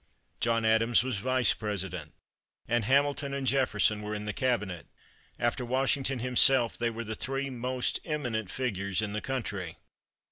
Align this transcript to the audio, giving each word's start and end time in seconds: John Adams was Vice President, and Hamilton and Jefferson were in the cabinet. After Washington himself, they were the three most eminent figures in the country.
John 0.39 0.65
Adams 0.65 1.03
was 1.03 1.19
Vice 1.19 1.53
President, 1.53 2.15
and 2.67 2.85
Hamilton 2.85 3.35
and 3.35 3.45
Jefferson 3.45 4.01
were 4.01 4.15
in 4.15 4.25
the 4.25 4.33
cabinet. 4.33 4.87
After 5.37 5.63
Washington 5.63 6.17
himself, 6.17 6.75
they 6.75 6.89
were 6.89 7.03
the 7.03 7.13
three 7.13 7.51
most 7.51 7.99
eminent 8.03 8.49
figures 8.49 9.03
in 9.03 9.13
the 9.13 9.21
country. 9.21 9.77